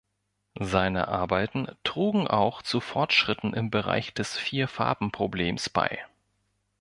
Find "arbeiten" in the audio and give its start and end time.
1.09-1.67